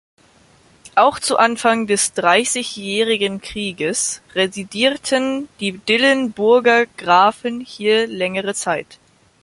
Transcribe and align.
Auch 0.95 1.19
zu 1.19 1.37
Anfang 1.37 1.85
des 1.85 2.13
Dreißigjährigen 2.13 3.39
Kriegs 3.39 4.23
residierten 4.33 5.47
die 5.59 5.73
Dillenburger 5.77 6.87
Grafen 6.87 7.59
hier 7.59 8.07
längere 8.07 8.55
Zeit. 8.55 8.97